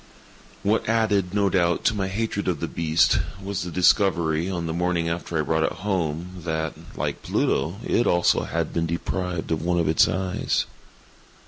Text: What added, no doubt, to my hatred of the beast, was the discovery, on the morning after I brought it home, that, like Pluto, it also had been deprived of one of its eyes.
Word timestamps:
What 0.63 0.89
added, 0.89 1.31
no 1.31 1.47
doubt, 1.47 1.83
to 1.85 1.93
my 1.95 2.07
hatred 2.07 2.47
of 2.47 2.59
the 2.59 2.67
beast, 2.67 3.19
was 3.39 3.61
the 3.61 3.69
discovery, 3.69 4.49
on 4.49 4.65
the 4.65 4.73
morning 4.73 5.07
after 5.07 5.37
I 5.37 5.43
brought 5.43 5.61
it 5.61 5.71
home, 5.73 6.41
that, 6.43 6.73
like 6.95 7.21
Pluto, 7.21 7.75
it 7.85 8.07
also 8.07 8.45
had 8.45 8.73
been 8.73 8.87
deprived 8.87 9.51
of 9.51 9.61
one 9.61 9.77
of 9.79 9.87
its 9.87 10.07
eyes. 10.07 10.65